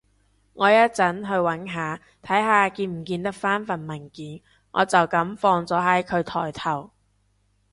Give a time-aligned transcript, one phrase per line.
[0.53, 4.39] 我一陣去搵下，睇下見唔見得返份文件，
[4.71, 6.89] 我就噉放咗喺佢枱頭